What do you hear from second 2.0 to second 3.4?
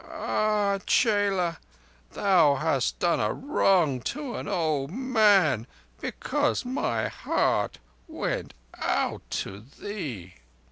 thou has done a